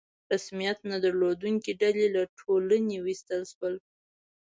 [0.31, 3.75] رسمیت نه درلودونکي ډلې له ټولنې ویستل شول.